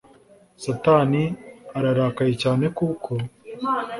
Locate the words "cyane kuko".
2.43-3.11